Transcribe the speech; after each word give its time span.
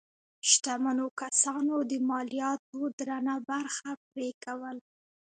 شتمنو 0.49 1.07
کسانو 1.21 1.75
د 1.91 1.93
مالیاتو 2.09 2.79
درنه 2.99 3.35
برخه 3.49 3.89
پرې 4.09 4.29
کوله. 4.43 4.83